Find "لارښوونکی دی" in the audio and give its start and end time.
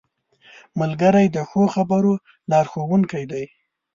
2.51-3.45